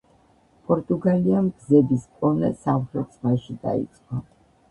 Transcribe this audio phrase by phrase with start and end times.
[0.69, 4.23] პორტუგალიამ გზების პოვნა სამხრეთ ზღვაში დაიწყო.